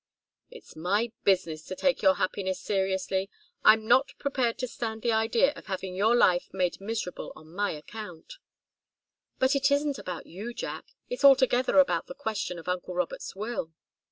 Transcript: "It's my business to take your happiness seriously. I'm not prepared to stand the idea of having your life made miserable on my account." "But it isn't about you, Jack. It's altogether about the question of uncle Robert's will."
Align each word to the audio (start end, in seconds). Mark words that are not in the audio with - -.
"It's 0.49 0.75
my 0.75 1.11
business 1.23 1.61
to 1.67 1.75
take 1.75 2.01
your 2.01 2.15
happiness 2.15 2.59
seriously. 2.59 3.29
I'm 3.63 3.85
not 3.87 4.15
prepared 4.17 4.57
to 4.57 4.67
stand 4.67 5.03
the 5.03 5.11
idea 5.11 5.53
of 5.53 5.67
having 5.67 5.93
your 5.93 6.15
life 6.15 6.49
made 6.51 6.81
miserable 6.81 7.31
on 7.35 7.51
my 7.53 7.69
account." 7.73 8.39
"But 9.37 9.55
it 9.55 9.69
isn't 9.69 9.99
about 9.99 10.25
you, 10.25 10.55
Jack. 10.55 10.85
It's 11.07 11.23
altogether 11.23 11.77
about 11.77 12.07
the 12.07 12.15
question 12.15 12.57
of 12.57 12.67
uncle 12.67 12.95
Robert's 12.95 13.35
will." 13.35 13.73